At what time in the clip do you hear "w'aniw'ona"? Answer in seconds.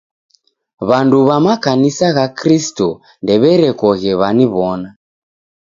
4.19-4.89